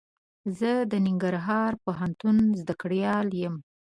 [0.59, 3.55] زه د ننګرهار پوهنتون زده کړيال يم.